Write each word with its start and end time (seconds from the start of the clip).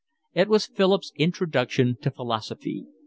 It 0.33 0.47
was 0.47 0.65
Philip's 0.65 1.11
introduction 1.17 1.95
to 2.01 2.09
philosophy. 2.09 2.87